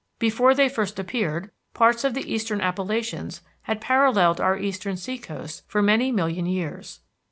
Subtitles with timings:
[0.17, 5.61] Before they first appeared, parts of the Eastern Appalachians had paralleled our eastern sea coast
[5.67, 7.01] for many million years.